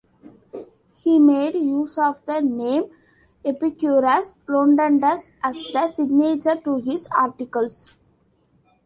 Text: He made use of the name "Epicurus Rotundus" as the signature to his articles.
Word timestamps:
He 0.95 1.19
made 1.19 1.53
use 1.53 1.95
of 1.99 2.25
the 2.25 2.41
name 2.41 2.85
"Epicurus 3.45 4.35
Rotundus" 4.47 5.31
as 5.43 5.63
the 5.73 5.87
signature 5.89 6.55
to 6.59 6.77
his 6.77 7.07
articles. 7.15 7.95